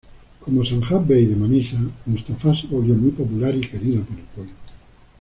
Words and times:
Como 0.43 0.63
"sanjak-bey" 0.65 1.27
de 1.27 1.35
Manisa, 1.35 1.79
Mustafá 2.07 2.55
se 2.55 2.65
volvió 2.65 2.95
muy 2.95 3.11
popular 3.11 3.53
y 3.55 3.61
querido 3.61 4.03
por 4.03 4.17
el 4.17 4.23
pueblo. 4.23 4.51